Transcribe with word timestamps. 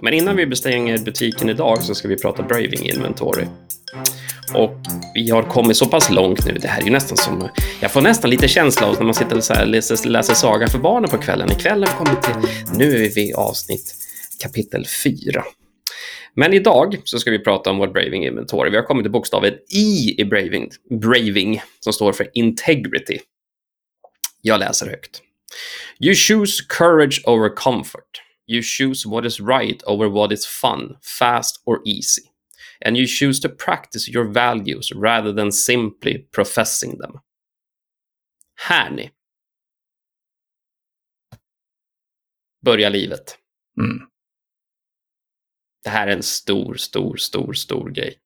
Men 0.00 0.14
innan 0.14 0.36
vi 0.36 0.46
bestänger 0.46 0.98
butiken 0.98 1.48
idag 1.48 1.82
så 1.82 1.94
ska 1.94 2.08
vi 2.08 2.16
prata 2.16 2.42
Braving 2.42 2.90
Inventory. 2.90 3.46
Och 4.54 4.76
vi 5.14 5.30
har 5.30 5.42
kommit 5.42 5.76
så 5.76 5.86
pass 5.86 6.10
långt 6.10 6.46
nu. 6.46 6.52
Det 6.52 6.68
här 6.68 6.80
är 6.80 6.84
ju 6.84 6.90
nästan 6.90 7.16
som... 7.16 7.48
Jag 7.80 7.92
får 7.92 8.00
nästan 8.00 8.30
lite 8.30 8.48
känsla 8.48 8.86
av 8.86 8.94
när 8.94 9.04
man 9.04 9.14
sitter 9.14 9.36
och 9.36 9.44
så 9.44 9.54
här 9.54 9.66
läser, 9.66 10.08
läser 10.08 10.34
saga 10.34 10.68
för 10.68 10.78
barnen 10.78 11.10
på 11.10 11.18
kvällen. 11.18 11.52
Ikväll 11.52 11.84
har 11.84 11.90
vi 11.90 12.04
kommit 12.04 12.22
till... 12.22 12.50
Nu 12.78 12.94
är 12.94 12.98
vi 12.98 13.08
vid 13.08 13.34
avsnitt 13.34 13.94
kapitel 14.42 14.86
4. 15.04 15.44
Men 16.34 16.52
idag 16.52 17.00
så 17.04 17.18
ska 17.18 17.30
vi 17.30 17.38
prata 17.38 17.70
om 17.70 17.78
vårt 17.78 17.92
Braving 17.92 18.24
Inventory. 18.24 18.70
Vi 18.70 18.76
har 18.76 18.84
kommit 18.84 19.04
till 19.04 19.12
bokstaven 19.12 19.54
I 19.70 20.20
i 20.20 20.24
Braving, 20.24 20.70
Braving 21.00 21.62
som 21.80 21.92
står 21.92 22.12
för 22.12 22.30
Integrity. 22.34 23.18
Jag 24.42 24.60
läser 24.60 24.86
högt. 24.86 25.22
You 26.00 26.14
choose 26.14 26.62
courage 26.68 27.22
over 27.26 27.48
comfort. 27.56 28.21
You 28.46 28.62
choose 28.62 29.06
what 29.06 29.26
is 29.26 29.40
right 29.40 29.82
over 29.86 30.08
what 30.08 30.32
is 30.32 30.46
fun, 30.46 30.96
fast 31.00 31.62
or 31.64 31.80
easy. 31.84 32.22
And 32.84 32.96
you 32.96 33.06
choose 33.06 33.40
to 33.40 33.48
practice 33.48 34.08
your 34.08 34.24
values 34.24 34.92
rather 34.92 35.32
than 35.32 35.52
simply 35.52 36.18
professing 36.32 36.98
them. 36.98 37.20
Här 38.54 38.90
ni. 38.90 39.10
Börjar 42.64 42.90
livet. 42.90 43.38
Mm. 43.78 44.08
Det 45.84 45.90
här 45.90 46.06
är 46.06 46.12
en 46.12 46.22
stor, 46.22 46.74
stor, 46.74 47.16
stor, 47.16 47.52
stor 47.52 47.90
grej. 47.90 48.18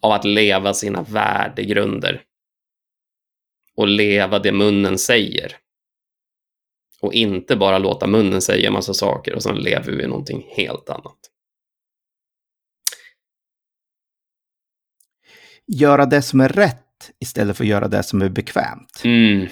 Av 0.00 0.12
att 0.12 0.24
leva 0.24 0.74
sina 0.74 1.02
värdegrunder. 1.02 2.24
Och 3.74 3.88
leva 3.88 4.38
det 4.38 4.52
munnen 4.52 4.98
säger. 4.98 5.56
Och 7.00 7.12
inte 7.14 7.56
bara 7.56 7.78
låta 7.78 8.06
munnen 8.06 8.40
säga 8.42 8.66
en 8.66 8.72
massa 8.72 8.94
saker 8.94 9.34
och 9.34 9.42
sen 9.42 9.56
lever 9.56 9.92
vi 9.92 10.06
någonting 10.06 10.44
helt 10.56 10.88
annat. 10.90 11.18
Göra 15.66 16.06
det 16.06 16.22
som 16.22 16.40
är 16.40 16.48
rätt 16.48 17.10
istället 17.20 17.56
för 17.56 17.64
att 17.64 17.68
göra 17.70 17.88
det 17.88 18.02
som 18.02 18.22
är 18.22 18.28
bekvämt. 18.28 19.00
Mm. 19.04 19.46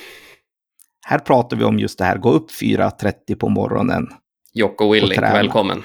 Här 1.06 1.18
pratar 1.18 1.56
vi 1.56 1.64
om 1.64 1.78
just 1.78 1.98
det 1.98 2.04
här, 2.04 2.18
gå 2.18 2.30
upp 2.32 2.50
4.30 2.50 3.34
på 3.34 3.48
morgonen. 3.48 4.08
Jocko 4.52 4.92
Willing, 4.92 5.18
träna. 5.18 5.32
välkommen. 5.32 5.82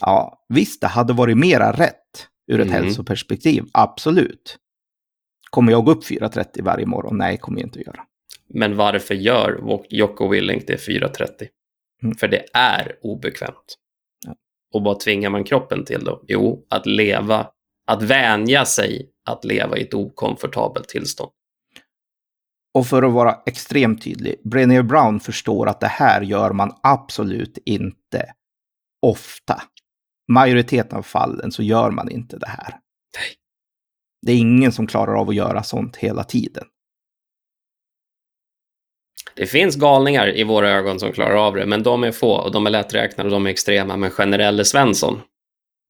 Ja, 0.00 0.44
visst, 0.48 0.80
det 0.80 0.86
hade 0.86 1.12
varit 1.12 1.38
mera 1.38 1.72
rätt 1.72 2.26
ur 2.52 2.60
ett 2.60 2.68
Mm. 2.68 2.82
hälsoperspektiv, 2.84 3.64
absolut. 3.72 4.58
Kommer 5.50 5.72
jag 5.72 5.84
gå 5.84 5.90
upp 5.92 6.04
4.30 6.04 6.62
varje 6.62 6.86
morgon? 6.86 7.18
Nej, 7.18 7.38
kommer 7.38 7.60
jag 7.60 7.66
inte 7.66 7.78
att 7.80 7.86
göra. 7.86 8.04
Men 8.54 8.76
varför 8.76 9.14
gör 9.14 9.80
Jocko 9.88 10.28
Willing 10.28 10.62
det 10.66 10.76
4.30? 10.76 11.48
Mm. 12.02 12.16
För 12.16 12.28
det 12.28 12.44
är 12.54 12.96
obekvämt. 13.02 13.76
Ja. 14.26 14.34
Och 14.74 14.84
vad 14.84 15.00
tvingar 15.00 15.30
man 15.30 15.44
kroppen 15.44 15.84
till 15.84 16.04
då? 16.04 16.24
Jo, 16.28 16.66
att 16.70 16.86
leva, 16.86 17.50
att 17.86 18.02
vänja 18.02 18.64
sig 18.64 19.10
att 19.30 19.44
leva 19.44 19.78
i 19.78 19.82
ett 19.82 19.94
okomfortabelt 19.94 20.88
tillstånd. 20.88 21.30
Och 22.74 22.86
för 22.86 23.02
att 23.02 23.12
vara 23.12 23.38
extremt 23.46 24.02
tydlig, 24.02 24.40
Brené 24.44 24.82
Brown 24.82 25.20
förstår 25.20 25.68
att 25.68 25.80
det 25.80 25.86
här 25.86 26.22
gör 26.22 26.52
man 26.52 26.72
absolut 26.82 27.58
inte 27.64 28.32
ofta. 29.06 29.62
Majoriteten 30.32 30.98
av 30.98 31.02
fallen 31.02 31.52
så 31.52 31.62
gör 31.62 31.90
man 31.90 32.10
inte 32.10 32.38
det 32.38 32.48
här. 32.48 32.70
Nej. 33.16 33.34
Det 34.26 34.32
är 34.32 34.36
ingen 34.36 34.72
som 34.72 34.86
klarar 34.86 35.20
av 35.20 35.28
att 35.28 35.34
göra 35.34 35.62
sånt 35.62 35.96
hela 35.96 36.24
tiden. 36.24 36.64
Det 39.34 39.46
finns 39.46 39.76
galningar 39.76 40.36
i 40.36 40.44
våra 40.44 40.70
ögon 40.70 41.00
som 41.00 41.12
klarar 41.12 41.34
av 41.46 41.54
det, 41.54 41.66
men 41.66 41.82
de 41.82 42.04
är 42.04 42.12
få 42.12 42.32
och 42.32 42.52
de 42.52 42.66
är 42.66 42.70
lätträknade 42.70 43.28
och 43.28 43.32
de 43.32 43.46
är 43.46 43.50
extrema. 43.50 43.96
Men 43.96 44.10
generelle 44.10 44.64
Svensson 44.64 45.20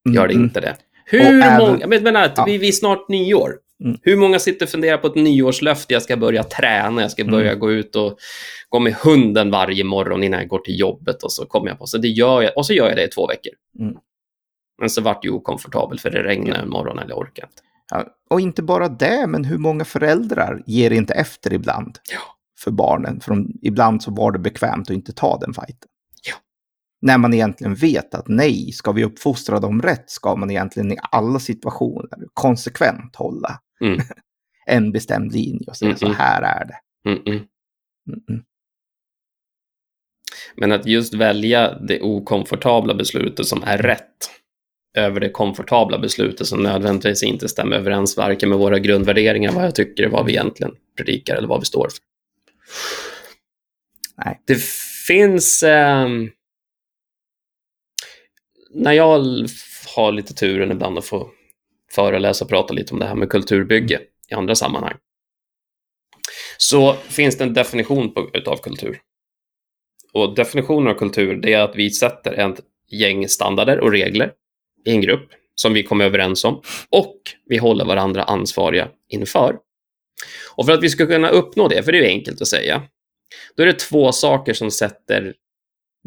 gör 0.09 0.27
det 0.27 0.33
Mm. 0.33 0.43
inte 0.45 0.59
det. 0.61 0.75
Hur 1.05 1.21
även- 1.21 1.57
många, 1.59 1.87
men, 1.87 2.03
men, 2.03 2.15
Ja. 2.35 2.43
vi, 2.45 2.57
vi 2.57 2.67
är 2.67 2.71
snart 2.71 3.09
nyår. 3.09 3.53
Mm. 3.83 3.97
Hur 4.01 4.15
många 4.17 4.39
sitter 4.39 4.65
och 4.65 4.69
funderar 4.69 4.97
på 4.97 5.07
ett 5.07 5.15
nyårslöfte? 5.15 5.93
Jag 5.93 6.03
ska 6.03 6.17
börja 6.17 6.43
träna, 6.43 7.01
jag 7.01 7.11
ska 7.11 7.21
Mm. 7.21 7.31
börja 7.31 7.55
gå 7.55 7.71
ut 7.71 7.95
och 7.95 8.17
gå 8.69 8.79
med 8.79 8.93
hunden 8.93 9.51
varje 9.51 9.83
morgon 9.83 10.23
innan 10.23 10.39
jag 10.39 10.49
går 10.49 10.59
till 10.59 10.79
jobbet. 10.79 11.23
Och 11.23 11.31
så 11.31 11.45
kommer 11.45 11.67
jag 11.69 11.79
på, 11.79 11.85
så 11.87 11.97
det 11.97 12.07
gör 12.07 12.41
jag, 12.41 12.51
och 12.57 12.65
så 12.65 12.73
gör 12.73 12.87
jag 12.87 12.95
det 12.97 13.03
i 13.03 13.07
två 13.07 13.27
veckor. 13.27 13.53
Mm. 13.79 13.95
Men 14.79 14.89
så 14.89 15.01
vart 15.01 15.21
det 15.23 15.29
okomfortabel 15.29 15.99
för 15.99 16.09
det 16.11 16.23
regnade 16.23 16.59
en 16.59 16.69
morgon 16.69 16.99
eller 16.99 17.09
jag 17.09 17.17
orkar 17.17 17.43
inte. 17.43 17.61
Ja, 17.91 18.05
och 18.29 18.41
inte 18.41 18.61
bara 18.63 18.87
det, 18.87 19.27
men 19.27 19.43
hur 19.45 19.57
många 19.57 19.85
föräldrar 19.85 20.63
ger 20.65 20.91
inte 20.91 21.13
efter 21.13 21.53
ibland 21.53 21.97
Ja. 22.13 22.19
För 22.63 22.71
barnen? 22.71 23.19
För 23.19 23.31
de, 23.31 23.59
ibland 23.61 24.03
så 24.03 24.11
var 24.11 24.31
det 24.31 24.39
bekvämt 24.39 24.89
att 24.89 24.95
inte 24.95 25.13
ta 25.13 25.39
den 25.39 25.53
fighten. 25.53 25.89
Ja. 26.27 26.35
När 27.01 27.17
man 27.17 27.33
egentligen 27.33 27.75
vet 27.75 28.15
att 28.15 28.27
nej, 28.27 28.71
ska 28.71 28.91
vi 28.91 29.03
uppfostra 29.03 29.59
dem 29.59 29.81
rätt 29.81 30.09
ska 30.09 30.35
man 30.35 30.51
egentligen 30.51 30.91
i 30.91 30.97
alla 31.11 31.39
situationer 31.39 32.19
konsekvent 32.33 33.15
hålla 33.15 33.59
Mm. 33.81 33.99
en 34.65 34.91
bestämd 34.91 35.33
linje 35.33 35.65
och 35.67 35.77
säga 35.77 35.89
Mm, 35.89 35.97
så 35.97 36.05
mm. 36.05 36.17
här 36.17 36.41
är 36.41 36.65
det. 36.65 36.79
Men 40.55 40.71
att 40.71 40.85
just 40.85 41.13
välja 41.13 41.79
det 41.79 42.01
okomfortabla 42.01 42.93
beslutet 42.93 43.45
som 43.45 43.63
är 43.63 43.77
rätt 43.77 44.29
över 44.97 45.19
det 45.19 45.29
komfortabla 45.29 45.99
beslutet 45.99 46.47
som 46.47 46.63
nödvändigtvis 46.63 47.23
inte 47.23 47.49
stämmer 47.49 47.75
överens 47.75 48.17
varken 48.17 48.49
med 48.49 48.57
våra 48.57 48.79
grundvärderingar, 48.79 49.51
vad 49.51 49.65
jag 49.65 49.75
tycker, 49.75 50.09
vad 50.09 50.25
vi 50.25 50.31
egentligen 50.31 50.75
predikar 50.97 51.35
eller 51.35 51.47
vad 51.47 51.59
vi 51.59 51.65
står 51.65 51.87
för. 51.89 52.10
Nej. 54.15 54.41
Det 54.45 54.61
finns... 55.07 55.63
ehm, 55.63 56.29
när 58.73 58.91
jag 58.91 59.07
har 59.95 60.11
lite 60.11 60.33
turen 60.33 60.71
ibland 60.71 60.97
att 60.97 61.05
få 61.05 61.29
föreläsa 61.91 62.45
och 62.45 62.49
prata 62.49 62.73
lite 62.73 62.93
om 62.93 62.99
det 62.99 63.05
här 63.05 63.15
med 63.15 63.29
kulturbygge 63.29 64.01
i 64.29 64.33
andra 64.33 64.55
sammanhang, 64.55 64.97
så 66.57 66.93
finns 66.93 67.37
det 67.37 67.43
en 67.43 67.53
definition 67.53 68.13
på, 68.13 68.29
utav 68.33 68.57
kultur. 68.57 68.99
Och 70.13 70.35
definitionen 70.35 70.87
av 70.87 70.93
kultur 70.97 71.35
det 71.35 71.53
är 71.53 71.61
att 71.61 71.75
vi 71.75 71.89
sätter 71.89 72.33
ett 72.33 72.59
gäng 72.89 73.27
standarder 73.27 73.79
och 73.79 73.91
regler 73.91 74.33
i 74.85 74.91
en 74.91 75.01
grupp 75.01 75.29
som 75.55 75.73
vi 75.73 75.83
kommer 75.83 76.05
överens 76.05 76.43
om 76.45 76.61
och 76.89 77.15
vi 77.45 77.57
håller 77.57 77.85
varandra 77.85 78.23
ansvariga 78.23 78.89
inför. 79.09 79.57
Och 80.55 80.65
för 80.65 80.73
att 80.73 80.83
vi 80.83 80.89
ska 80.89 81.07
kunna 81.07 81.29
uppnå 81.29 81.67
det, 81.67 81.83
för 81.83 81.91
det 81.91 81.97
är 81.97 82.09
enkelt 82.09 82.41
att 82.41 82.47
säga, 82.47 82.83
då 83.55 83.63
är 83.63 83.67
det 83.67 83.79
två 83.79 84.11
saker 84.11 84.53
som 84.53 84.71
sätter 84.71 85.33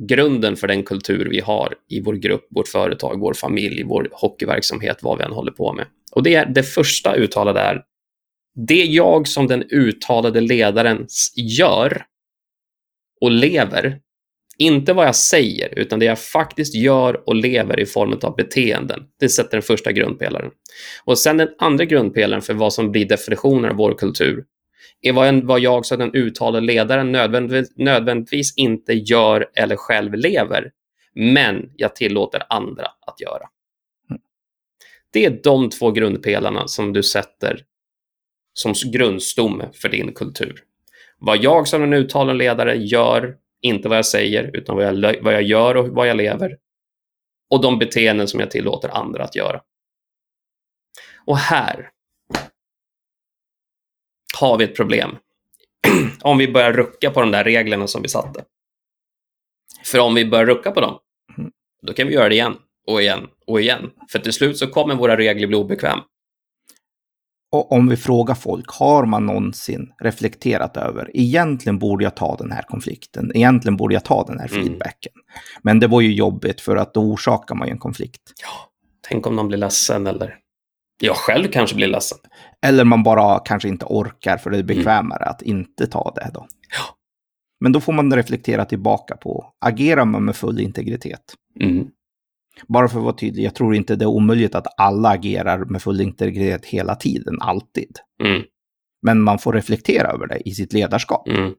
grunden 0.09 0.57
för 0.57 0.69
den 0.69 0.83
kultur 0.83 1.29
vi 1.31 1.41
har 1.41 1.75
i 1.91 2.01
vår 2.01 2.15
grupp, 2.15 2.47
vårt 2.51 2.69
företag, 2.69 3.21
vår 3.21 3.35
familj, 3.35 3.83
vår 3.85 4.09
hockeyverksamhet, 4.13 4.99
vad 5.03 5.19
vi 5.19 5.25
än 5.25 5.33
håller 5.33 5.53
på 5.53 5.73
med. 5.73 5.87
Och 6.13 6.23
det, 6.23 6.35
är, 6.35 6.47
det 6.47 6.63
första 6.63 7.15
uttalade 7.15 7.61
är 7.61 7.83
det 8.69 8.85
jag 8.85 9.29
som 9.29 9.47
den 9.47 9.63
uttalade 9.71 10.41
ledaren 10.41 11.07
gör 11.37 12.05
och 13.21 13.31
lever, 13.31 13.99
inte 14.59 14.93
vad 14.93 15.07
jag 15.07 15.17
säger, 15.17 15.79
utan 15.79 15.99
det 15.99 16.05
jag 16.05 16.19
faktiskt 16.19 16.75
gör 16.75 17.29
och 17.29 17.35
lever 17.35 17.81
i 17.81 17.87
form 17.87 18.19
av 18.23 18.37
beteenden. 18.37 19.03
Det 19.21 19.29
sätter 19.29 19.51
den 19.51 19.63
första 19.63 19.93
grundpelaren. 19.93 20.51
Och 21.05 21.19
sen 21.19 21.37
den 21.37 21.49
andra 21.59 21.85
grundpelaren 21.85 22.43
för 22.43 22.55
vad 22.55 22.73
som 22.73 22.93
blir 22.93 23.09
definitionen 23.09 23.71
av 23.71 23.77
vår 23.77 23.95
kultur 23.99 24.45
är 25.01 25.13
vad, 25.13 25.29
en, 25.29 25.47
vad 25.47 25.61
jag 25.61 25.87
som 25.87 25.99
den 25.99 26.15
uttalade 26.15 26.67
ledaren 26.67 27.13
nödvändigtvis, 27.13 27.73
nödvändigtvis 27.77 28.55
inte 28.57 28.93
gör 28.93 29.51
eller 29.55 29.77
själv 29.77 30.15
lever, 30.15 30.71
men 31.15 31.71
jag 31.77 31.97
tillåter 31.97 32.43
andra 32.49 32.87
att 33.07 33.21
göra. 33.21 33.49
Det 35.13 35.25
är 35.25 35.41
de 35.43 35.71
två 35.71 35.91
grundpelarna 35.91 36.69
som 36.69 36.93
du 36.93 37.03
sätter 37.03 37.65
som 38.55 38.75
grundstomme 38.93 39.69
för 39.73 39.89
din 39.89 40.13
kultur. 40.13 40.63
Vad 41.19 41.43
jag 41.43 41.69
som 41.69 41.83
en 41.83 41.93
uttalad 41.93 42.37
ledare 42.37 42.77
gör, 42.77 43.37
inte 43.61 43.89
vad 43.89 43.99
jag 43.99 44.07
säger, 44.07 44.51
utan 44.57 44.77
vad 44.77 44.85
jag, 44.85 45.23
vad 45.23 45.35
jag 45.35 45.43
gör 45.43 45.77
och 45.77 45.89
vad 45.89 46.09
jag 46.09 46.17
lever. 46.17 46.57
Och 47.51 47.63
de 47.63 47.79
beteenden 47.79 48.29
som 48.29 48.41
jag 48.41 48.51
tillåter 48.51 48.89
andra 48.89 49.25
att 49.25 49.37
göra. 49.37 49.61
Och 51.27 51.39
här 51.39 51.91
har 54.35 54.59
vi 54.59 54.65
ett 54.65 54.77
problem. 54.77 55.17
om 56.23 56.39
vi 56.39 56.53
börjar 56.53 56.73
rucka 56.73 57.11
på 57.11 57.21
de 57.21 57.31
där 57.31 57.45
reglerna 57.45 57.87
som 57.87 58.03
vi 58.03 58.09
satte. 58.09 58.45
För 59.85 59.99
om 59.99 60.15
vi 60.15 60.27
börjar 60.27 60.47
rucka 60.47 60.71
på 60.71 60.81
dem, 60.81 60.99
Mm. 61.39 61.51
då 61.83 61.93
kan 61.93 62.07
vi 62.09 62.15
göra 62.15 62.29
det 62.29 62.35
igen 62.35 62.57
och 62.87 63.03
igen 63.03 63.27
och 63.47 63.61
igen. 63.61 63.91
För 64.13 64.19
till 64.19 64.33
slut 64.33 64.59
så 64.59 64.67
kommer 64.67 64.95
våra 64.95 65.17
regler 65.17 65.47
bli 65.47 65.57
obekväma. 65.57 66.05
Och 67.53 67.73
om 67.73 67.89
vi 67.89 67.97
frågar 67.97 68.35
folk, 68.35 68.69
har 68.69 69.07
man 69.07 69.27
någonsin 69.27 69.93
reflekterat 70.01 70.77
över, 70.77 71.11
egentligen 71.15 71.79
borde 71.79 72.05
jag 72.05 72.17
ta 72.17 72.37
den 72.37 72.53
här 72.53 72.63
konflikten, 72.63 73.33
egentligen 73.35 73.77
borde 73.77 73.95
jag 73.95 74.05
ta 74.05 74.25
den 74.25 74.39
här 74.41 74.49
Mm. 74.53 74.65
feedbacken. 74.65 75.13
Men 75.63 75.81
det 75.81 75.87
var 75.87 76.01
ju 76.01 76.13
jobbigt 76.15 76.61
för 76.61 76.77
att 76.77 76.95
då 76.95 77.01
orsakar 77.01 77.55
man 77.55 77.69
ju 77.69 77.73
en 77.73 77.79
konflikt. 77.79 78.33
Ja, 78.43 78.71
tänk 79.09 79.27
om 79.27 79.37
någon 79.37 79.49
blir 79.49 79.59
ledsen 79.59 80.07
eller 80.07 80.39
jag 81.01 81.17
själv 81.17 81.49
kanske 81.49 81.77
blir 81.77 81.87
ledsen. 81.87 82.19
Eller 82.67 82.85
man 82.85 83.03
bara 83.03 83.39
kanske 83.39 83.69
inte 83.69 83.85
orkar 83.85 84.37
för 84.37 84.51
det 84.51 84.59
är 84.59 84.63
bekvämare 84.63 85.25
att 85.25 85.43
inte 85.43 85.87
ta 85.87 86.13
det 86.15 86.31
då. 86.35 86.47
Ja. 86.71 86.97
Men 87.61 87.73
då 87.73 87.81
får 87.81 87.93
man 87.93 88.17
reflektera 88.17 88.65
tillbaka 88.65 89.17
på, 89.17 89.55
agerar 89.61 90.05
man 90.05 90.25
med 90.25 90.37
full 90.37 90.61
integritet? 90.61 91.35
Mm. 91.61 91.89
Bara 92.69 92.89
för 92.89 92.99
att 92.99 93.05
vara 93.05 93.17
tydlig, 93.17 93.45
jag 93.45 93.55
tror 93.55 93.75
inte 93.75 93.97
det 93.97 94.05
är 94.05 94.09
omöjligt 94.09 94.55
att 94.55 94.67
alla 94.77 95.09
agerar 95.09 95.65
med 95.65 95.83
full 95.83 96.01
integritet 96.01 96.65
hela 96.65 96.95
tiden, 96.95 97.41
alltid. 97.41 97.99
Mm. 98.23 98.43
Men 99.03 99.23
man 99.23 99.39
får 99.39 99.53
reflektera 99.53 100.09
över 100.09 100.27
det 100.27 100.49
i 100.49 100.55
sitt 100.55 100.73
ledarskap. 100.73 101.29
Mm. 101.29 101.55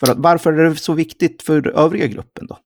För 0.00 0.12
att, 0.12 0.18
varför 0.18 0.52
är 0.52 0.70
det 0.70 0.76
så 0.76 0.92
viktigt 0.92 1.42
för 1.42 1.68
övriga 1.68 2.06
gruppen 2.06 2.46
då? 2.46 2.58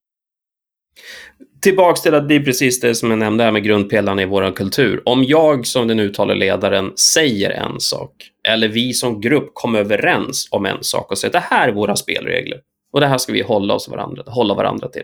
Tillbaks 1.65 2.03
till 2.03 2.15
att 2.15 2.29
det 2.29 2.35
är 2.35 2.41
precis 2.41 2.81
det 2.81 2.95
som 2.95 3.11
jag 3.11 3.19
nämnde 3.19 3.45
här 3.45 3.51
med 3.51 3.65
grundpelarna 3.65 4.23
i 4.23 4.25
vår 4.25 4.57
kultur. 4.57 5.03
Om 5.05 5.25
jag 5.25 5.67
som 5.67 5.89
den 5.89 6.01
uttalade 6.01 6.41
ledaren 6.41 6.93
säger 6.97 7.51
en 7.51 7.81
sak, 7.81 8.11
eller 8.49 8.69
vi 8.69 8.93
som 8.93 9.21
grupp 9.21 9.51
kommer 9.55 9.79
överens 9.79 10.49
om 10.51 10.67
en 10.67 10.85
sak 10.85 11.11
och 11.11 11.19
säger 11.19 11.37
att 11.37 11.43
det 11.43 11.55
här 11.55 11.69
är 11.69 11.73
våra 11.73 11.97
spelregler 11.97 12.61
och 12.93 13.01
det 13.01 13.07
här 13.07 13.19
ska 13.19 13.33
vi 13.33 13.43
hålla 13.43 13.75
oss 13.75 13.89
varandra, 13.89 14.23
hålla 14.27 14.55
varandra 14.55 14.89
till. 14.89 15.03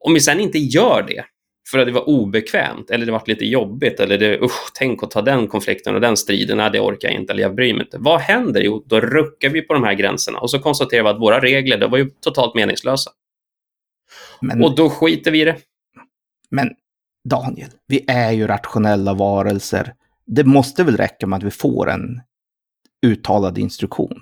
Om 0.00 0.14
vi 0.14 0.20
sen 0.20 0.40
inte 0.40 0.58
gör 0.58 1.04
det, 1.08 1.24
för 1.70 1.78
att 1.78 1.86
det 1.86 1.92
var 1.92 2.08
obekvämt, 2.08 2.90
eller 2.90 3.06
det 3.06 3.12
var 3.12 3.22
lite 3.26 3.44
jobbigt, 3.44 4.00
eller 4.00 4.18
det, 4.18 4.40
usch, 4.40 4.70
tänk 4.74 5.02
att 5.02 5.10
ta 5.10 5.22
den 5.22 5.48
konflikten 5.48 5.94
och 5.94 6.00
den 6.00 6.16
striden, 6.16 6.56
nej, 6.56 6.70
det 6.72 6.80
orkar 6.80 7.08
jag 7.08 7.20
inte, 7.20 7.32
eller 7.32 7.42
jag 7.42 7.54
bryr 7.54 7.74
mig 7.74 7.82
inte. 7.82 7.96
Vad 8.00 8.20
händer? 8.20 8.60
Jo, 8.60 8.84
då 8.86 9.00
ruckar 9.00 9.48
vi 9.48 9.62
på 9.62 9.74
de 9.74 9.84
här 9.84 9.94
gränserna 9.94 10.38
och 10.38 10.50
så 10.50 10.58
konstaterar 10.58 11.02
vi 11.02 11.08
att 11.08 11.20
våra 11.20 11.40
regler, 11.40 11.78
det 11.78 11.86
var 11.86 11.98
ju 11.98 12.10
totalt 12.24 12.54
meningslösa. 12.54 13.10
Men, 14.40 14.62
Och 14.64 14.76
då 14.76 14.90
skiter 14.90 15.30
vi 15.30 15.40
i 15.40 15.44
det. 15.44 15.58
men 16.50 16.70
Daniel, 17.28 17.70
vi 17.86 18.04
är 18.08 18.32
ju 18.32 18.46
rationella 18.46 19.14
varelser. 19.14 19.94
Det 20.26 20.44
måste 20.44 20.84
väl 20.84 20.96
räcka 20.96 21.26
med 21.26 21.36
att 21.36 21.42
vi 21.42 21.50
får 21.50 21.90
en 21.90 22.20
uttalad 23.06 23.58
instruktion. 23.58 24.20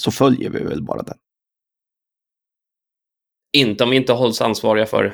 Så 0.00 0.10
följer 0.10 0.50
vi 0.50 0.64
väl 0.64 0.82
bara 0.82 1.02
den. 1.02 1.18
Inte 3.56 3.84
om 3.84 3.90
vi 3.90 3.96
inte 3.96 4.12
hålls 4.12 4.40
ansvariga 4.40 4.86
för 4.86 5.04
det. 5.04 5.12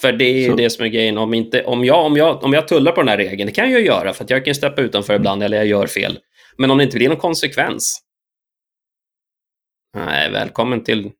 För 0.00 0.12
det 0.12 0.24
är 0.24 0.40
ju 0.42 0.50
Så- 0.50 0.56
det 0.56 0.70
som 0.70 0.84
är 0.84 0.88
grejen. 0.88 1.18
Om, 1.18 1.34
inte, 1.34 1.64
om, 1.64 1.84
jag, 1.84 2.06
om, 2.06 2.16
jag, 2.16 2.44
om 2.44 2.52
jag 2.52 2.68
tullar 2.68 2.92
på 2.92 3.00
den 3.00 3.08
här 3.08 3.16
regeln, 3.16 3.46
det 3.46 3.52
kan 3.52 3.70
jag 3.70 3.80
ju 3.80 3.86
göra, 3.86 4.12
för 4.12 4.24
att 4.24 4.30
jag 4.30 4.44
kan 4.44 4.54
steppa 4.54 4.82
utanför 4.82 5.14
ibland, 5.14 5.42
eller 5.42 5.56
jag 5.56 5.66
gör 5.66 5.86
fel. 5.86 6.18
Men 6.58 6.70
om 6.70 6.78
det 6.78 6.84
inte 6.84 6.96
blir 6.96 7.08
någon 7.08 7.18
konsekvens. 7.18 8.00
Nej, 9.94 10.30
välkommen 10.30 10.84
till 10.84 11.10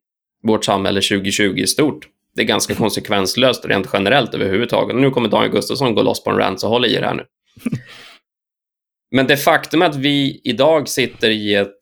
vårt 0.43 0.65
samhälle 0.65 1.01
2020 1.01 1.55
i 1.57 1.67
stort. 1.67 2.09
Det 2.35 2.43
är 2.43 2.47
ganska 2.47 2.75
konsekvenslöst 2.85 3.65
rent 3.65 3.89
generellt 3.93 4.35
överhuvudtaget. 4.35 4.97
Nu 4.97 5.11
kommer 5.11 5.29
Daniel 5.29 5.53
Gustafsson 5.53 5.95
gå 5.95 6.03
loss 6.03 6.25
på 6.25 6.31
en 6.31 6.37
rant, 6.37 6.61
så 6.61 6.69
håll 6.69 6.87
i 6.87 6.95
er 6.95 7.03
här 7.03 7.15
nu. 7.15 7.25
Men 9.11 9.27
det 9.27 9.37
faktum 9.37 9.83
att 9.83 9.97
vi 9.97 10.41
idag 10.45 10.89
sitter 10.89 11.31
i 11.31 11.55
ett, 11.55 11.79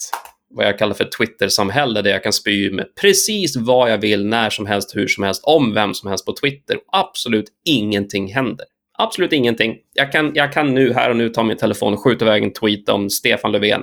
vad 0.50 0.66
jag 0.66 0.78
kallar 0.78 0.94
för 0.94 1.04
Twitter-samhälle, 1.04 2.02
där 2.02 2.10
jag 2.10 2.22
kan 2.22 2.32
spy 2.32 2.70
med 2.70 2.86
precis 3.00 3.56
vad 3.56 3.92
jag 3.92 3.98
vill, 3.98 4.26
när 4.26 4.50
som 4.50 4.66
helst, 4.66 4.96
hur 4.96 5.06
som 5.06 5.24
helst, 5.24 5.44
om 5.44 5.74
vem 5.74 5.94
som 5.94 6.08
helst 6.08 6.26
på 6.26 6.32
Twitter. 6.32 6.78
Absolut 6.92 7.46
ingenting 7.64 8.34
händer. 8.34 8.66
Absolut 8.98 9.32
ingenting. 9.32 9.76
Jag 9.94 10.12
kan, 10.12 10.32
jag 10.34 10.52
kan 10.52 10.74
nu, 10.74 10.92
här 10.92 11.10
och 11.10 11.16
nu, 11.16 11.28
ta 11.28 11.42
min 11.42 11.56
telefon 11.56 11.92
och 11.92 12.04
skjuta 12.04 12.24
iväg 12.24 12.42
en 12.42 12.52
tweet 12.52 12.88
om 12.88 13.10
Stefan 13.10 13.52
Löfven. 13.52 13.82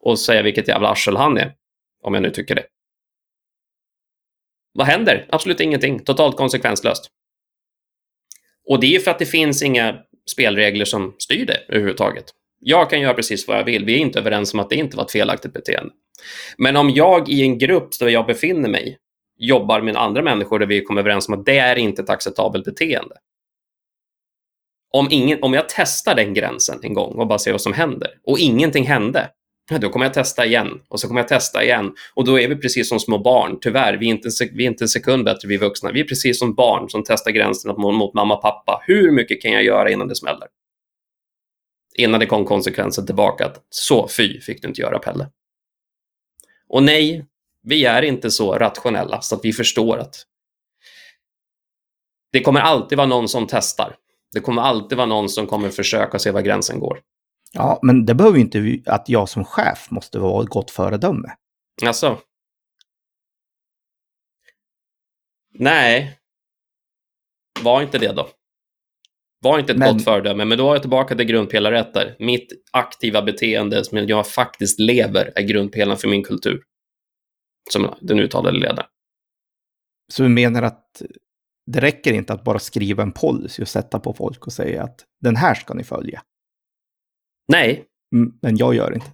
Och 0.00 0.18
säga 0.18 0.42
vilket 0.42 0.68
jävla 0.68 0.88
arsel 0.88 1.16
han 1.16 1.38
är. 1.38 1.52
Om 2.04 2.14
jag 2.14 2.22
nu 2.22 2.30
tycker 2.30 2.54
det. 2.54 2.66
Vad 4.72 4.86
händer? 4.86 5.26
Absolut 5.28 5.60
ingenting. 5.60 6.04
Totalt 6.04 6.36
konsekvenslöst. 6.36 7.10
Och 8.68 8.80
det 8.80 8.86
är 8.86 8.90
ju 8.90 9.00
för 9.00 9.10
att 9.10 9.18
det 9.18 9.26
finns 9.26 9.62
inga 9.62 9.96
spelregler 10.30 10.84
som 10.84 11.14
styr 11.18 11.46
det 11.46 11.64
överhuvudtaget. 11.68 12.24
Jag 12.60 12.90
kan 12.90 13.00
göra 13.00 13.14
precis 13.14 13.48
vad 13.48 13.58
jag 13.58 13.64
vill. 13.64 13.84
Vi 13.84 13.94
är 13.94 13.98
inte 13.98 14.18
överens 14.18 14.54
om 14.54 14.60
att 14.60 14.70
det 14.70 14.76
inte 14.76 14.96
var 14.96 15.04
ett 15.04 15.10
felaktigt 15.10 15.52
beteende. 15.52 15.92
Men 16.58 16.76
om 16.76 16.90
jag 16.90 17.28
i 17.28 17.42
en 17.42 17.58
grupp 17.58 17.98
där 17.98 18.08
jag 18.08 18.26
befinner 18.26 18.68
mig 18.68 18.98
jobbar 19.38 19.80
med 19.80 19.96
andra 19.96 20.22
människor 20.22 20.58
där 20.58 20.66
vi 20.66 20.84
kommer 20.84 21.00
överens 21.00 21.28
om 21.28 21.34
att 21.34 21.46
det 21.46 21.58
är 21.58 21.76
inte 21.76 22.02
ett 22.02 22.10
acceptabelt 22.10 22.64
beteende. 22.64 23.16
Om, 24.90 25.08
ingen, 25.10 25.42
om 25.42 25.54
jag 25.54 25.64
testar 25.68 26.14
den 26.14 26.34
gränsen 26.34 26.80
en 26.82 26.94
gång 26.94 27.14
och 27.14 27.26
bara 27.26 27.38
ser 27.38 27.52
vad 27.52 27.60
som 27.60 27.72
händer 27.72 28.08
och 28.22 28.38
ingenting 28.38 28.86
hände, 28.86 29.30
ja, 29.70 29.78
då 29.78 29.88
kommer 29.88 30.06
jag 30.06 30.14
testa 30.14 30.46
igen 30.46 30.80
och 30.88 31.00
så 31.00 31.08
kommer 31.08 31.20
jag 31.20 31.28
testa 31.28 31.64
igen. 31.64 31.94
Och 32.14 32.24
då 32.24 32.40
är 32.40 32.48
vi 32.48 32.56
precis 32.56 32.88
som 32.88 33.00
små 33.00 33.18
barn, 33.18 33.58
tyvärr. 33.60 33.96
Vi 33.96 34.06
är 34.06 34.10
inte, 34.10 34.28
en 34.28 34.32
sek- 34.32 34.52
vi 34.54 34.64
är 34.64 34.68
inte 34.68 34.84
en 34.84 34.88
sekund 34.88 35.24
bättre, 35.24 35.48
vi 35.48 35.56
vuxna. 35.56 35.92
Vi 35.92 36.00
är 36.00 36.04
precis 36.04 36.38
som 36.38 36.54
barn 36.54 36.90
som 36.90 37.04
testar 37.06 37.30
gränsen 37.30 37.74
mot, 37.78 37.94
mot 37.94 38.14
mamma 38.14 38.36
och 38.36 38.42
pappa. 38.42 38.82
Hur 38.86 39.10
mycket 39.10 39.42
kan 39.42 39.52
jag 39.52 39.64
göra 39.64 39.90
innan 39.90 40.08
det 40.08 40.16
smäller? 40.16 40.48
Innan 41.94 42.20
det 42.20 42.26
kom 42.26 42.44
konsekvensen 42.44 43.06
tillbaka 43.06 43.46
att 43.46 43.62
så 43.70 44.08
fy 44.08 44.40
fick 44.40 44.62
du 44.62 44.68
inte 44.68 44.80
göra 44.80 44.98
Pelle. 44.98 45.28
Och 46.68 46.82
nej, 46.82 47.26
vi 47.62 47.84
är 47.84 48.02
inte 48.02 48.30
så 48.30 48.52
rationella 48.52 49.20
så 49.20 49.34
att 49.34 49.44
vi 49.44 49.52
förstår 49.52 49.98
att 49.98 50.16
det 52.32 52.40
kommer 52.40 52.60
alltid 52.60 52.98
vara 52.98 53.06
någon 53.06 53.28
som 53.28 53.46
testar. 53.46 53.96
Det 54.32 54.40
kommer 54.40 54.62
alltid 54.62 54.98
vara 54.98 55.06
någon 55.06 55.28
som 55.28 55.46
kommer 55.46 55.70
försöka 55.70 56.18
se 56.18 56.30
var 56.30 56.40
gränsen 56.40 56.80
går. 56.80 57.00
Ja, 57.54 57.78
men 57.82 58.06
det 58.06 58.14
behöver 58.14 58.38
ju 58.38 58.44
inte 58.44 58.90
att 58.90 59.08
jag 59.08 59.28
som 59.28 59.44
chef 59.44 59.90
måste 59.90 60.18
vara 60.18 60.42
ett 60.42 60.48
gott 60.48 60.70
föredöme. 60.70 61.28
Alltså. 61.86 62.20
Nej. 65.52 66.18
Var 67.62 67.82
inte 67.82 67.98
det 67.98 68.12
då. 68.12 68.28
Var 69.40 69.58
inte 69.58 69.72
ett 69.72 69.78
Men- 69.78 69.92
gott 69.94 70.04
föredöme, 70.04 70.44
men 70.44 70.58
då 70.58 70.68
är 70.70 70.74
jag 70.74 70.82
tillbaka 70.82 71.14
till 71.16 71.26
grundpelare 71.26 71.80
ett 71.80 71.94
där. 71.94 72.16
Mitt 72.18 72.52
aktiva 72.72 73.22
beteende 73.22 73.84
som 73.84 73.98
jag 73.98 74.26
faktiskt 74.26 74.80
lever 74.80 75.32
är 75.36 75.42
grundpelaren 75.42 75.98
för 75.98 76.08
min 76.08 76.24
kultur. 76.24 76.62
Som 77.70 77.94
den 78.00 78.18
uttalade 78.18 78.58
ledaren. 78.58 78.88
Så 80.12 80.22
vi 80.22 80.28
menar 80.28 80.62
att 80.62 81.02
det 81.66 81.80
räcker 81.80 82.12
inte 82.12 82.32
att 82.32 82.44
bara 82.44 82.58
skriva 82.58 83.02
en 83.02 83.12
policy 83.12 83.62
och 83.62 83.68
sätta 83.68 84.00
på 84.00 84.14
folk 84.14 84.46
och 84.46 84.52
säga 84.52 84.82
att 84.82 85.04
den 85.20 85.36
här 85.36 85.54
ska 85.54 85.74
ni 85.74 85.84
följa. 85.84 86.22
Nej, 87.48 87.84
Mm, 88.14 88.32
Men 88.42 88.56
jag 88.56 88.74
gör 88.74 88.94
inte. 88.94 89.06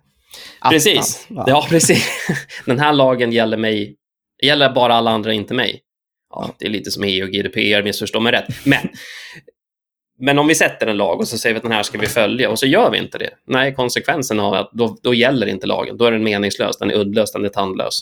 precis. 0.71 1.25
Attan, 1.25 1.37
va? 1.37 1.45
Ja, 1.47 1.67
precis. 1.69 2.07
Den 2.67 2.79
här 2.79 2.93
lagen 2.93 3.33
gäller 3.33 3.57
mig. 3.57 3.97
Gäller 4.43 4.73
bara 4.73 4.95
alla 4.95 5.11
andra, 5.11 5.33
inte 5.33 5.55
mig. 5.55 5.81
Ja, 6.35 6.55
det 6.59 6.67
är 6.67 6.71
lite 6.71 6.91
som 6.91 7.05
EU 7.05 7.25
och 7.25 7.31
GDPR, 7.31 7.83
missförstå 7.83 8.21
mig 8.21 8.33
rätt. 8.33 8.67
Men, 8.67 8.89
men 10.19 10.39
om 10.39 10.47
vi 10.49 10.55
sätter 10.55 10.87
en 10.87 10.97
lag 10.97 11.19
och 11.21 11.29
så 11.29 11.39
säger 11.39 11.55
vi 11.55 11.57
att 11.57 11.63
den 11.63 11.73
här 11.73 11.83
ska 11.83 11.99
vi 11.99 12.07
följa 12.07 12.51
och 12.51 12.59
så 12.59 12.67
gör 12.67 12.91
vi 12.91 12.99
inte 12.99 13.19
det. 13.19 13.31
Nej, 13.47 13.75
konsekvensen 13.75 14.41
av 14.41 14.55
att 14.55 14.71
då, 14.73 14.97
då 15.03 15.15
gäller 15.15 15.47
inte 15.47 15.67
lagen. 15.67 15.97
Då 15.97 16.05
är 16.05 16.13
den 16.13 16.25
meningslös, 16.25 16.79
den 16.79 16.91
är 16.91 16.95
uddlös, 16.95 17.33
den 17.33 17.45
är 17.45 17.49
tandlös. 17.49 18.01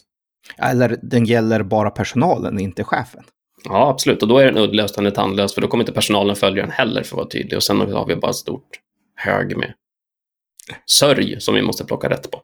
Eller 0.59 0.99
den 1.03 1.25
gäller 1.25 1.63
bara 1.63 1.91
personalen, 1.91 2.61
inte 2.61 2.85
chefen. 2.85 3.25
Ja, 3.65 3.89
absolut. 3.89 4.23
Och 4.23 4.29
då 4.29 4.39
är 4.39 4.45
den 4.45 4.57
uddlös, 4.59 4.93
den 4.93 5.07
är 5.07 5.11
tandlös, 5.11 5.55
för 5.55 5.61
då 5.61 5.69
kommer 5.69 5.83
inte 5.83 5.93
personalen 5.93 6.37
följa 6.37 6.63
den 6.63 6.73
heller, 6.73 7.03
för 7.03 7.15
att 7.15 7.17
vara 7.17 7.29
tydlig. 7.29 7.57
Och 7.57 7.63
sen 7.63 7.81
har 7.81 8.07
vi 8.07 8.17
bara 8.17 8.31
ett 8.31 8.37
stort 8.37 8.69
hög 9.17 9.57
med 9.57 9.73
sörj 10.87 11.41
som 11.41 11.55
vi 11.55 11.63
måste 11.63 11.85
plocka 11.85 12.09
rätt 12.11 12.31
på. 12.31 12.43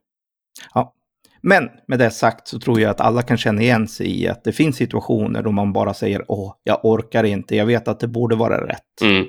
Men 1.47 1.71
med 1.87 1.99
det 1.99 2.11
sagt 2.11 2.49
så 2.49 2.61
tror 2.61 2.81
jag 2.81 2.91
att 2.91 3.01
alla 3.01 3.23
kan 3.23 3.37
känna 3.37 3.63
igen 3.63 3.89
sig 3.89 4.21
i 4.23 4.29
att 4.29 4.45
det 4.45 4.53
finns 4.53 4.77
situationer 4.77 5.43
då 5.43 5.51
man 5.53 5.73
bara 5.73 5.95
säger 5.95 6.25
åh, 6.29 6.55
jag 6.63 6.85
orkar 6.85 7.25
inte, 7.25 7.57
jag 7.57 7.67
vet 7.67 7.89
att 7.89 8.01
det 8.01 8.09
borde 8.09 8.37
vara 8.37 8.67
rätt. 8.67 9.01
Mm, 9.03 9.27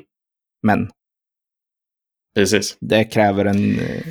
Men 0.64 0.90
precis. 2.36 2.78
det 2.80 3.04
kräver 3.04 3.46
en 3.46 3.80
eh, 3.80 4.04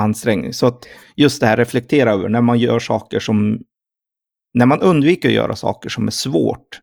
ansträngning. 0.00 0.52
Så 0.52 0.66
att 0.66 0.84
just 1.16 1.40
det 1.40 1.46
här 1.46 1.56
reflektera 1.56 2.12
över 2.12 2.28
när 2.28 2.40
man 2.40 2.58
gör 2.58 2.78
saker 2.78 3.20
som, 3.20 3.60
när 4.54 4.66
man 4.66 4.80
undviker 4.80 5.28
att 5.28 5.34
göra 5.34 5.56
saker 5.56 5.88
som 5.88 6.06
är 6.06 6.10
svårt 6.10 6.80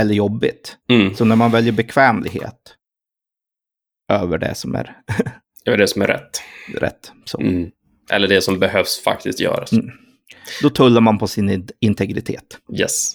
eller 0.00 0.14
jobbigt. 0.14 0.76
Mm, 0.92 1.14
Så 1.14 1.24
när 1.24 1.36
man 1.36 1.50
väljer 1.50 1.72
bekvämlighet 1.72 2.76
över 4.12 4.38
det 4.38 4.54
som 4.54 4.74
är 4.74 4.96
det 5.64 5.70
är 5.70 5.76
det 5.76 5.88
som 5.88 6.02
är 6.02 6.06
rätt. 6.06 6.42
rätt. 6.74 7.12
Så. 7.24 7.40
Mm. 7.40 7.70
Eller 8.10 8.28
det 8.28 8.40
som 8.42 8.58
behövs 8.58 9.00
faktiskt 9.04 9.40
göras. 9.40 9.72
Mm. 9.72 9.86
Då 10.62 10.70
tullar 10.70 11.00
man 11.00 11.18
på 11.18 11.26
sin 11.26 11.68
integritet. 11.80 12.58
Yes. 12.78 13.12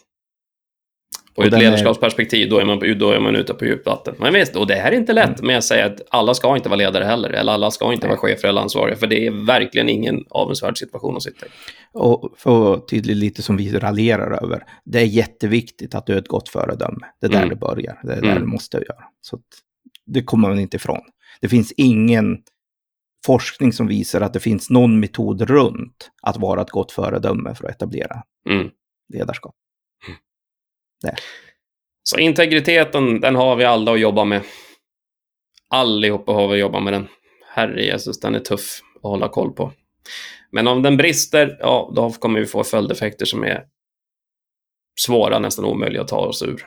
Och 1.31 1.37
Och 1.39 1.43
ur 1.43 1.47
ett 1.47 1.51
den 1.51 1.61
är- 1.61 1.63
ledarskapsperspektiv, 1.65 2.49
då 2.49 2.59
är, 2.59 2.65
man, 2.65 2.79
då 2.99 3.11
är 3.11 3.19
man 3.19 3.35
ute 3.35 3.53
på 3.53 3.65
djupt 3.65 3.85
vatten. 3.85 4.15
Men 4.19 4.33
visst, 4.33 4.55
och 4.55 4.67
det 4.67 4.75
här 4.75 4.91
är 4.91 4.95
inte 4.95 5.13
lätt 5.13 5.41
med 5.41 5.57
att 5.57 5.63
säga 5.63 5.85
att 5.85 6.01
alla 6.09 6.33
ska 6.33 6.55
inte 6.55 6.69
vara 6.69 6.77
ledare 6.77 7.03
heller, 7.03 7.29
eller 7.29 7.51
alla 7.53 7.71
ska 7.71 7.93
inte 7.93 8.07
Nej. 8.07 8.17
vara 8.17 8.29
chefer 8.29 8.47
eller 8.47 8.61
ansvariga, 8.61 8.95
för 8.95 9.07
det 9.07 9.27
är 9.27 9.45
verkligen 9.45 9.89
ingen 9.89 10.23
avundsvärd 10.29 10.77
situation 10.77 11.15
att 11.15 11.23
sitta 11.23 11.45
i. 11.45 11.49
Och 11.93 12.33
för 12.37 12.51
att 12.51 12.59
vara 12.67 12.79
tydlig 12.79 13.15
lite 13.15 13.41
som 13.41 13.57
vi 13.57 13.71
raljerar 13.79 14.43
över. 14.43 14.63
Det 14.85 14.99
är 14.99 15.05
jätteviktigt 15.05 15.95
att 15.95 16.05
du 16.05 16.13
är 16.13 16.17
ett 16.17 16.27
gott 16.27 16.49
föredöme. 16.49 17.05
Det 17.21 17.27
är 17.27 17.31
där 17.31 17.37
Mm. 17.37 17.49
det 17.49 17.55
börjar. 17.55 17.99
Det 18.03 18.11
är 18.13 18.21
där 18.21 18.29
Mm. 18.31 18.39
du 18.43 18.47
måste 18.47 18.77
göra. 18.77 19.03
Så 19.21 19.39
det 20.05 20.23
kommer 20.23 20.49
man 20.49 20.59
inte 20.59 20.77
ifrån. 20.77 21.01
Det 21.41 21.49
finns 21.49 21.71
ingen 21.77 22.43
forskning 23.25 23.73
som 23.73 23.87
visar 23.87 24.21
att 24.21 24.33
det 24.33 24.39
finns 24.39 24.69
någon 24.69 24.99
metod 24.99 25.41
runt 25.41 26.11
att 26.21 26.37
vara 26.37 26.61
ett 26.61 26.69
gott 26.69 26.91
föredöme 26.91 27.55
för 27.55 27.65
att 27.67 27.75
etablera 27.75 28.23
Mm. 28.49 28.69
ledarskap. 29.13 29.55
Så 32.03 32.17
integriteten, 32.19 33.19
den 33.21 33.35
har 33.35 33.55
vi 33.55 33.65
alla 33.65 33.91
att 33.91 33.99
jobba 33.99 34.25
med. 34.25 34.41
Allihopa 35.69 36.31
har 36.31 36.47
vi 36.47 36.53
att 36.53 36.59
jobba 36.59 36.79
med 36.79 36.93
den. 36.93 37.07
Herre 37.53 37.85
Jesus, 37.85 38.19
den 38.19 38.35
är 38.35 38.39
tuff. 38.39 38.81
hålla 39.01 39.29
koll 39.29 39.53
på. 39.53 39.71
Men 40.51 40.67
om 40.67 40.81
den 40.81 40.97
brister, 40.97 41.57
ja, 41.59 41.91
då 41.95 42.11
kommer 42.11 42.39
vi 42.39 42.45
få 42.45 42.63
följdeffekter 42.63 43.25
som 43.25 43.43
är 43.43 43.67
svåra, 44.99 45.39
nästan 45.39 45.65
omöjliga 45.65 46.01
att 46.01 46.07
ta 46.07 46.17
oss 46.17 46.43
ur. 46.43 46.65